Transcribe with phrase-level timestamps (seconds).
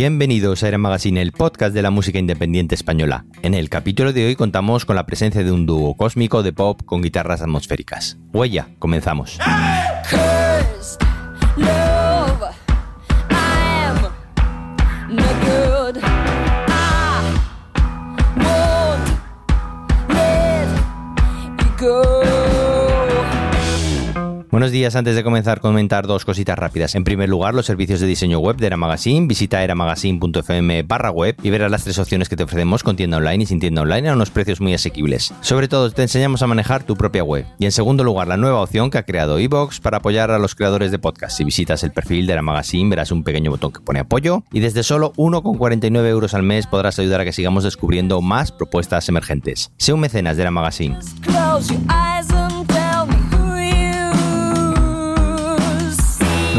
[0.00, 3.26] Bienvenidos a Era Magazine, el podcast de la música independiente española.
[3.42, 6.80] En el capítulo de hoy contamos con la presencia de un dúo cósmico de pop
[6.84, 8.16] con guitarras atmosféricas.
[8.32, 9.38] Huella, comenzamos.
[24.60, 26.94] Buenos días, antes de comenzar comentar dos cositas rápidas.
[26.94, 29.26] En primer lugar, los servicios de diseño web de Era Magazine.
[29.26, 33.44] Visita eramagazine.fm barra web y verás las tres opciones que te ofrecemos con tienda online
[33.44, 35.32] y sin tienda online a unos precios muy asequibles.
[35.40, 37.46] Sobre todo, te enseñamos a manejar tu propia web.
[37.58, 40.54] Y en segundo lugar, la nueva opción que ha creado Evox para apoyar a los
[40.54, 41.38] creadores de podcast.
[41.38, 44.60] Si visitas el perfil de Era Magazine, verás un pequeño botón que pone apoyo y
[44.60, 49.72] desde solo 1,49 euros al mes podrás ayudar a que sigamos descubriendo más propuestas emergentes.
[49.78, 50.98] Sé un mecenas de Era Magazine.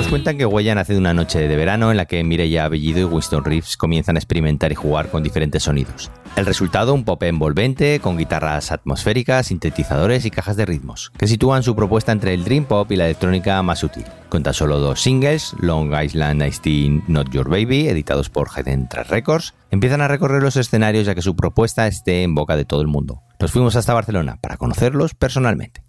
[0.01, 3.01] Nos cuentan que Huella nace de una noche de verano en la que Mireia Abellido
[3.01, 6.09] y Winston Reeves comienzan a experimentar y jugar con diferentes sonidos.
[6.35, 11.61] El resultado, un pop envolvente, con guitarras atmosféricas, sintetizadores y cajas de ritmos, que sitúan
[11.61, 14.05] su propuesta entre el dream pop y la electrónica más útil.
[14.29, 19.53] Con solo dos singles, Long Island Iced Tea Not Your Baby, editados por Trash Records,
[19.69, 22.87] empiezan a recorrer los escenarios ya que su propuesta esté en boca de todo el
[22.87, 23.21] mundo.
[23.39, 25.83] Nos fuimos hasta Barcelona para conocerlos personalmente.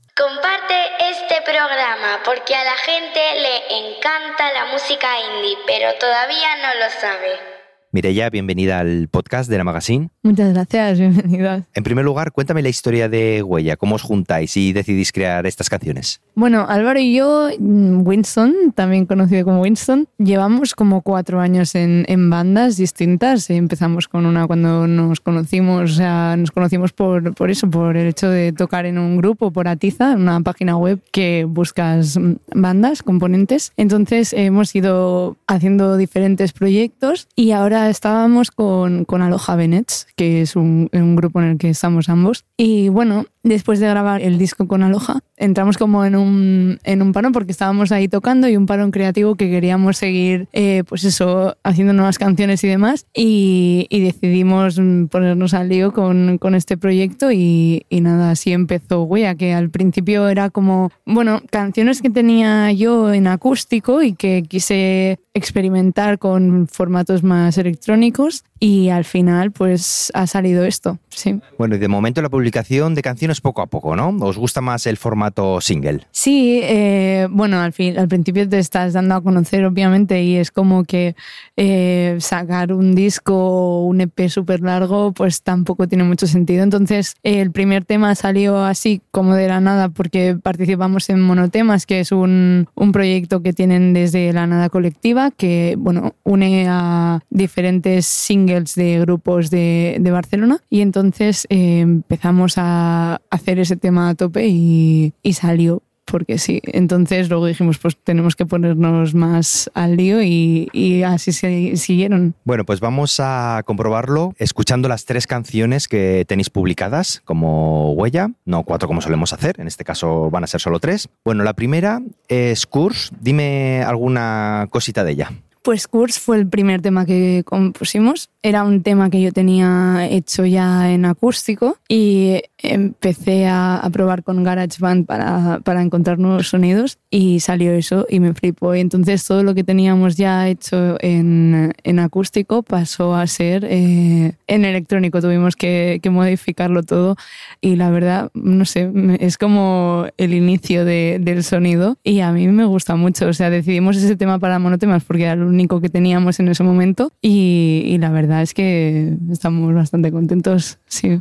[2.25, 7.62] Porque a la gente le encanta la música indie, pero todavía no lo sabe.
[7.95, 10.09] Mireya, bienvenida al podcast de la Magazine.
[10.23, 11.67] Muchas gracias, bienvenida.
[11.75, 15.69] En primer lugar, cuéntame la historia de Huella, cómo os juntáis y decidís crear estas
[15.69, 16.23] canciones.
[16.35, 22.07] Bueno, Álvaro y yo, mm, Winston, también conocido como Winston, llevamos como cuatro años en,
[22.09, 23.51] en bandas distintas.
[23.51, 28.07] Empezamos con una cuando nos conocimos, o sea, nos conocimos por, por eso, por el
[28.07, 33.03] hecho de tocar en un grupo, por Atiza, una página web que buscas mm, bandas,
[33.03, 33.75] componentes.
[33.77, 40.57] Entonces hemos ido haciendo diferentes proyectos y ahora estábamos con, con Aloha Venets, que es
[40.57, 42.45] un, grupo en el que estamos ambos.
[42.57, 47.13] Y bueno, después de grabar el disco con Aloha, entramos como en un, en un
[47.13, 51.57] parón porque estábamos ahí tocando y un parón creativo que queríamos seguir, eh, pues eso,
[51.65, 53.07] haciendo nuevas canciones y demás.
[53.15, 59.03] Y, y decidimos ponernos al lío con, con este proyecto y, y, nada, así empezó
[59.03, 64.45] Wea, que al principio era como, bueno, canciones que tenía yo en acústico y que
[64.49, 71.41] quise experimentar con formatos más electrónicos y al final pues ha salido esto, sí.
[71.59, 74.11] Bueno, y de momento la publicación de canciones poco a poco, ¿no?
[74.21, 76.07] ¿Os gusta más el formato single?
[76.11, 80.51] Sí, eh, bueno, al, fin, al principio te estás dando a conocer obviamente y es
[80.51, 81.15] como que
[81.57, 86.63] eh, sacar un disco o un EP súper largo pues tampoco tiene mucho sentido.
[86.63, 92.01] Entonces el primer tema salió así como de la nada porque participamos en Monotemas, que
[92.01, 98.75] es un, proyecto que tienen desde la nada colectiva que, bueno, une a diferentes singles
[98.75, 104.47] de grupos de, de Barcelona y entonces eh, empezamos a hacer ese tema a tope
[104.47, 106.61] y, y salió porque sí.
[106.65, 112.35] Entonces luego dijimos, pues tenemos que ponernos más al lío y, y, así se siguieron.
[112.45, 118.63] Bueno, pues vamos a comprobarlo escuchando las tres canciones que tenéis publicadas como huella, no
[118.65, 121.09] cuatro como solemos hacer, en este caso van a ser solo tres.
[121.25, 125.33] Bueno, la primera es Kurs, dime alguna cosita de ella.
[125.63, 128.31] Pues Kurs fue el primer tema que compusimos.
[128.43, 134.25] Era un tema que yo tenía hecho ya en acústico y empecé a, a probar
[134.25, 138.75] con GarageBand para, para encontrar nuevos sonidos y salió eso y me flipó.
[138.75, 144.33] Y entonces todo lo que teníamos ya hecho en, en acústico pasó a ser eh,
[144.49, 145.21] en electrónico.
[145.21, 147.17] Tuvimos que, que, modificarlo todo
[147.61, 152.49] y la verdad, no sé, es como el inicio de, del sonido y a mí
[152.49, 153.29] me gusta mucho.
[153.29, 156.65] O sea, decidimos ese tema para monotemas porque era lo único que teníamos en ese
[156.65, 161.21] momento y, y la verdad es que estamos bastante contentos, sí.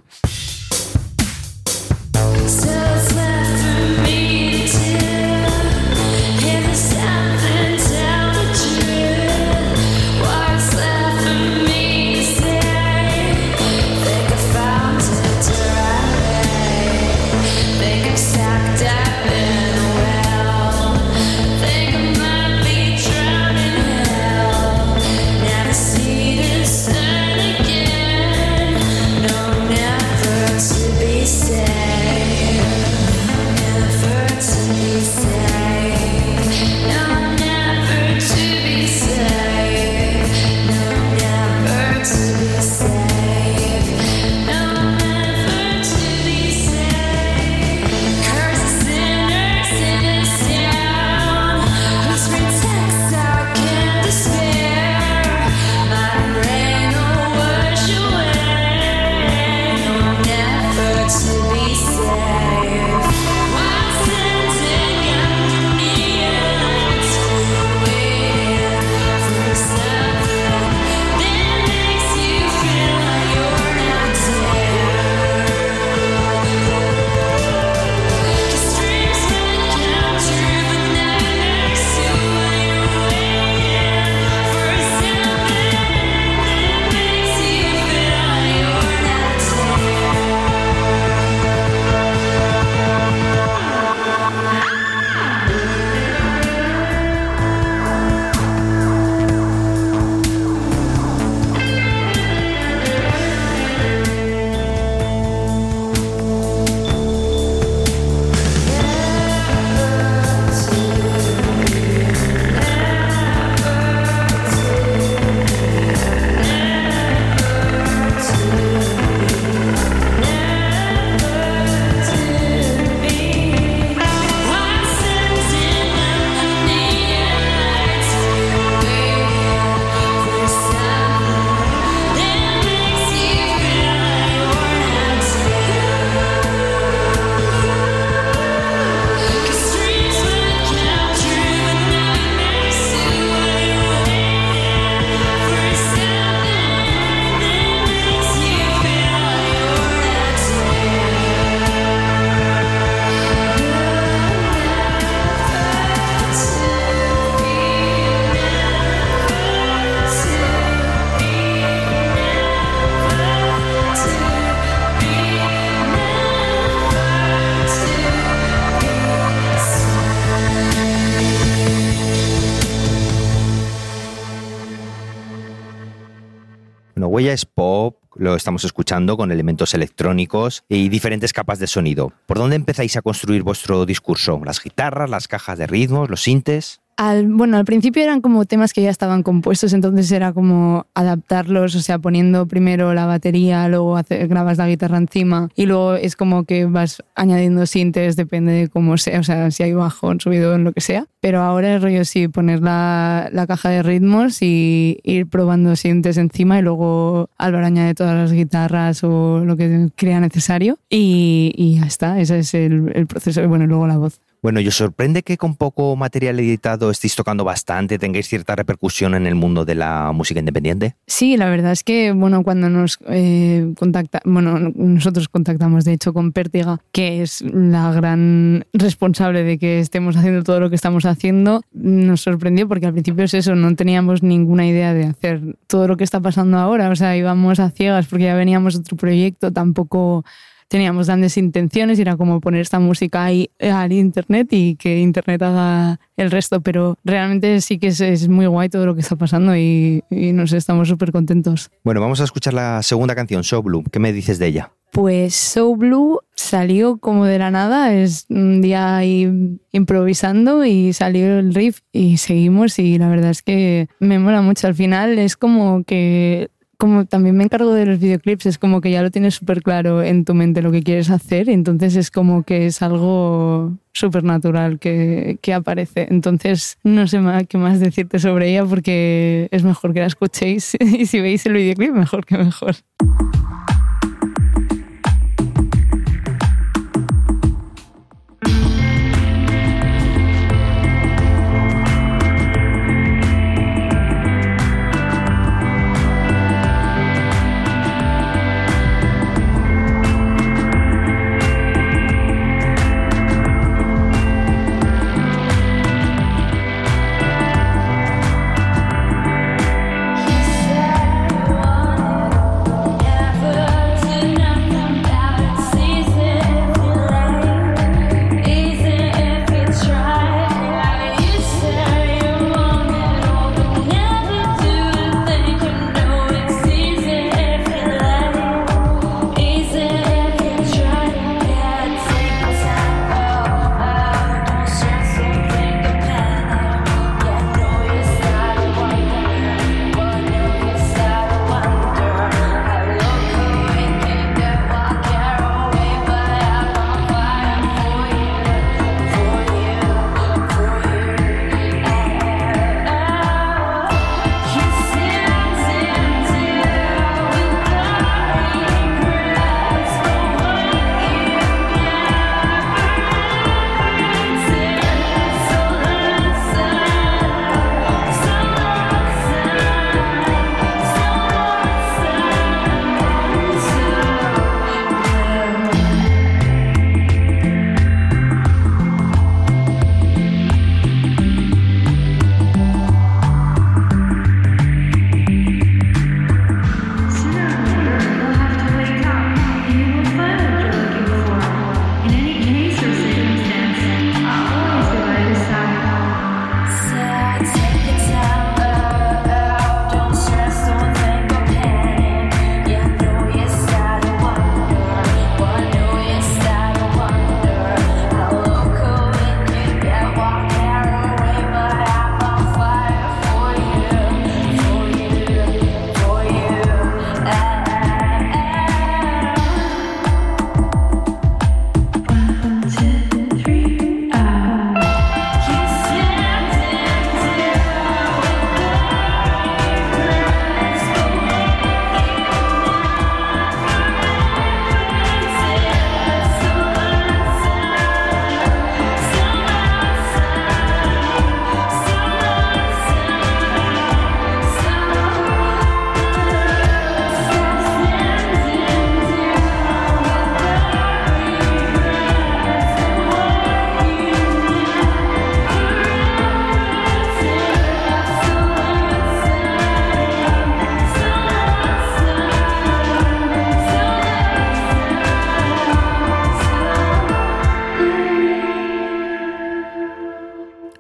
[177.11, 182.13] Huella es pop, lo estamos escuchando con elementos electrónicos y diferentes capas de sonido.
[182.25, 184.39] ¿Por dónde empezáis a construir vuestro discurso?
[184.45, 186.79] ¿Las guitarras, las cajas de ritmos, los sintes?
[187.01, 191.73] Al, bueno, al principio eran como temas que ya estaban compuestos, entonces era como adaptarlos,
[191.73, 196.43] o sea, poniendo primero la batería, luego grabas la guitarra encima y luego es como
[196.43, 200.63] que vas añadiendo sintes, depende de cómo sea, o sea, si hay bajo, subido, en
[200.63, 201.07] lo que sea.
[201.21, 206.59] Pero ahora el rollo sí, poner la, caja de ritmos y ir probando sintes encima
[206.59, 211.87] y luego Álvaro añade todas las guitarras o lo que crea necesario y, y ya
[211.87, 214.19] está, ese es el, el proceso, bueno, luego la voz.
[214.41, 219.13] Bueno, ¿y os sorprende que con poco material editado estéis tocando bastante, tengáis cierta repercusión
[219.13, 220.95] en el mundo de la música independiente?
[221.05, 226.11] Sí, la verdad es que, bueno, cuando nos eh, contacta, bueno, nosotros contactamos de hecho
[226.11, 231.05] con Pértiga, que es la gran responsable de que estemos haciendo todo lo que estamos
[231.05, 235.87] haciendo, nos sorprendió porque al principio es eso, no teníamos ninguna idea de hacer todo
[235.87, 239.53] lo que está pasando ahora, o sea, íbamos a ciegas porque ya veníamos otro proyecto,
[239.53, 240.25] tampoco
[240.71, 245.41] teníamos grandes intenciones y era como poner esta música ahí al internet y que internet
[245.41, 249.57] haga el resto, pero realmente sí que es, muy guay todo lo que está pasando
[249.57, 251.69] y, nos estamos súper contentos.
[251.83, 253.83] Bueno, vamos a escuchar la segunda canción, So Blue.
[253.91, 254.71] ¿Qué me dices de ella?
[254.93, 261.39] Pues So Blue salió como de la nada, es un día ahí improvisando y salió
[261.39, 264.67] el riff y seguimos y la verdad es que me mola mucho.
[264.67, 266.49] Al final es como que
[266.81, 270.01] como también me encargo de los videoclips, es como que ya lo tienes súper claro
[270.01, 274.79] en tu mente lo que quieres hacer, entonces es como que es algo súper natural
[274.79, 276.07] que, que, aparece.
[276.09, 280.75] Entonces no sé más, qué más decirte sobre ella porque es mejor que la escuchéis
[280.79, 282.75] y si veis el videoclip, mejor que mejor.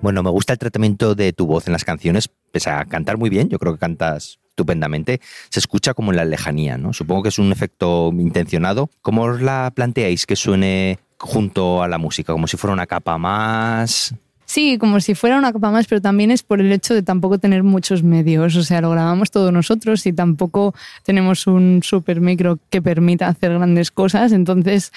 [0.01, 3.29] Bueno, me gusta el tratamiento de tu voz en las canciones, pese a cantar muy
[3.29, 6.91] bien, yo creo que cantas estupendamente, se escucha como en la lejanía, ¿no?
[6.91, 8.89] Supongo que es un efecto intencionado.
[9.01, 12.33] ¿Cómo os la planteáis que suene junto a la música?
[12.33, 14.13] ¿Como si fuera una capa más?
[14.45, 17.37] Sí, como si fuera una capa más, pero también es por el hecho de tampoco
[17.37, 18.55] tener muchos medios.
[18.57, 23.53] O sea, lo grabamos todos nosotros y tampoco tenemos un super micro que permita hacer
[23.53, 24.33] grandes cosas.
[24.33, 24.91] Entonces,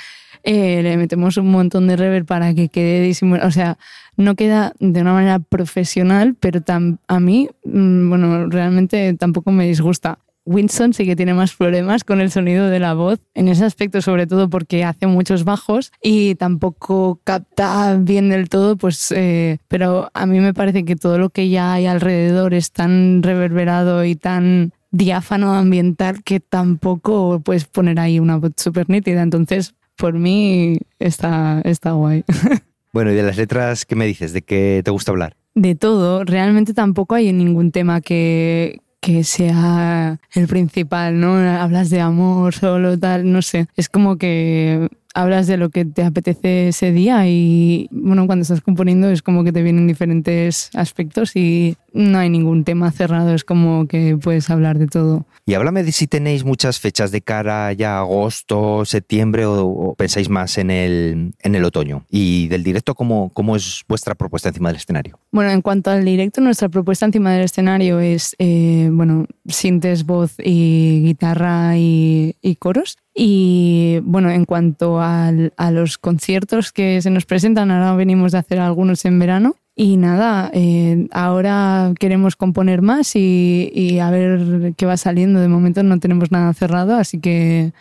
[0.45, 3.49] eh, le metemos un montón de reverb para que quede disimulado.
[3.49, 3.79] O sea,
[4.17, 6.61] no queda de una manera profesional, pero
[7.09, 10.19] a mí, mm, bueno, realmente tampoco me disgusta.
[10.47, 14.03] Winston sí que tiene más problemas con el sonido de la voz, en ese aspecto
[14.03, 20.11] sobre todo porque hace muchos bajos y tampoco capta bien del todo, pues, eh, pero
[20.13, 24.17] a mí me parece que todo lo que ya hay alrededor es tan reverberado y
[24.17, 29.23] tan diáfano ambiental que tampoco puedes poner ahí una voz súper nítida.
[29.23, 32.25] Entonces, por mí está, está guay.
[32.95, 34.33] Bueno, y de las letras, ¿qué me dices?
[34.33, 35.37] ¿De qué te gusta hablar?
[35.57, 36.23] De todo.
[36.23, 41.35] Realmente tampoco hay ningún tema que, que sea el principal, ¿no?
[41.35, 43.67] Hablas de amor solo, tal, no sé.
[43.75, 48.61] Es como que hablas de lo que te apetece ese día y bueno, cuando estás
[48.61, 53.45] componiendo es como que te vienen diferentes aspectos y no hay ningún tema cerrado, es
[53.45, 55.27] como que puedes hablar de todo.
[55.47, 60.59] Y háblame de si tenéis muchas fechas de cara ya agosto, septiembre o, pensáis más
[60.59, 62.05] en el, en el otoño.
[62.11, 65.19] Y del directo, ¿cómo, ¿cómo es vuestra propuesta encima del escenario?
[65.31, 70.35] Bueno, en cuanto al directo, nuestra propuesta encima del escenario es, eh, bueno, sintes, voz
[70.43, 72.97] y guitarra y, y coros.
[73.15, 75.31] Y bueno, en cuanto a
[75.71, 79.57] los conciertos que se nos presentan, ahora venimos de hacer algunos en verano.
[79.77, 85.41] Y nada, eh, ahora queremos componer más y, y, a ver qué va saliendo.
[85.41, 87.73] De momento no tenemos nada cerrado, así que...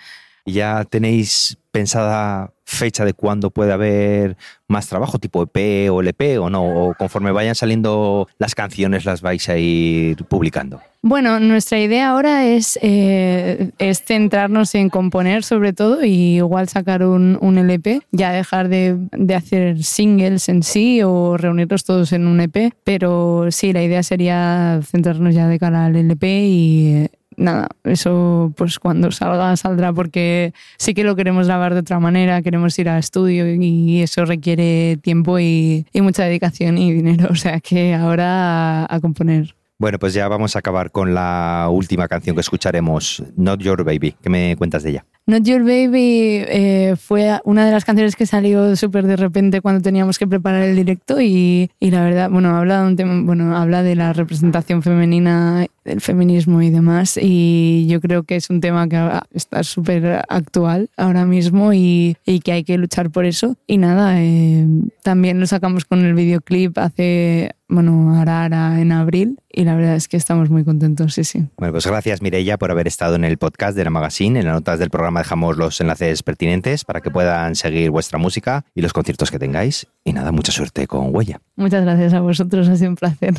[0.46, 6.50] ¿Ya tenéis pensada fecha de cuándo puede haber más trabajo, tipo EP o LP o
[6.50, 6.64] no?
[6.64, 10.82] ¿O conforme vayan saliendo las canciones las vais a ir publicando?
[11.02, 13.72] Bueno, nuestra idea ahora es, eh,
[14.06, 19.36] centrarnos en componer sobre todo y igual sacar un, un LP, ya dejar de, de,
[19.36, 24.80] hacer singles en sí o reunirlos todos en un EP, pero sí, la idea sería
[24.84, 30.94] centrarnos ya de cara al LP y nada, eso pues cuando salga saldrá porque sí
[30.94, 35.40] que lo queremos grabar de otra manera, queremos ir a estudio y eso requiere tiempo
[35.40, 39.56] y, y mucha dedicación y dinero, o sea que ahora a, a componer.
[39.80, 44.16] Bueno, pues ya vamos a acabar con la última canción que escucharemos, Not Your Baby.
[44.22, 45.06] ¿Qué me cuentas de ella?
[45.26, 49.82] Not Your Baby eh, fue una de las canciones que salió súper de repente cuando
[49.82, 53.58] teníamos que preparar el directo y, y, la verdad, bueno, habla de un tema, bueno,
[53.58, 58.62] habla de la representación femenina, del feminismo y demás y yo creo que es un
[58.62, 63.56] tema que está súper actual ahora mismo y, y, que hay que luchar por eso.
[63.68, 64.66] Y nada, eh,
[65.02, 70.08] también lo sacamos con el videoclip hace, bueno, ahora, en abril y la verdad es
[70.08, 71.46] que estamos muy contentos, sí, sí.
[71.58, 74.56] Bueno, pues gracias Mireia por haber estado en el podcast de la Magazine, en las
[74.56, 78.94] notas del programa dejamos los enlaces pertinentes para que puedan seguir vuestra música y los
[78.94, 79.88] conciertos que tengáis.
[80.04, 81.40] Y nada, mucha suerte con Huella.
[81.56, 83.34] Muchas gracias a vosotros, ha sido un placer.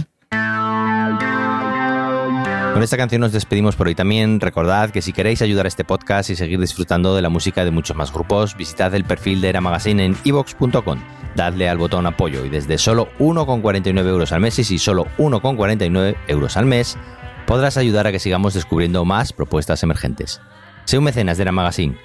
[2.75, 4.41] Con esta canción nos despedimos por hoy también.
[4.41, 7.71] Recordad que si queréis ayudar a este podcast y seguir disfrutando de la música de
[7.71, 10.99] muchos más grupos, visitad el perfil de Era Magazine en evox.com.
[11.37, 16.17] Dadle al botón apoyo y desde solo 1,49 euros al mes y si solo 1,49
[16.27, 16.99] euros al mes,
[17.47, 20.41] podrás ayudar a que sigamos descubriendo más propuestas emergentes.
[20.85, 21.97] Sé un mecenas de la Magazine,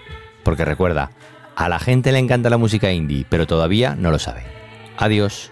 [0.44, 1.10] porque recuerda,
[1.56, 4.44] a la gente le encanta la música indie, pero todavía no lo sabe.
[4.98, 5.52] Adiós.